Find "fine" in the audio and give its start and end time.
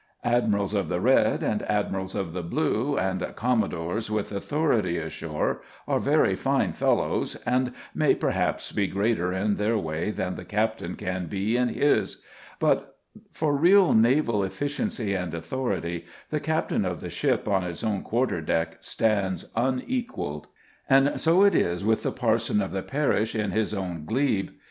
6.35-6.73